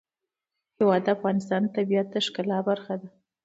هوا 0.79 0.97
د 1.05 1.07
افغانستان 1.15 1.61
د 1.65 1.69
طبیعت 1.77 2.07
د 2.11 2.15
ښکلا 2.25 2.59
برخه 2.69 2.93
ده. 3.01 3.07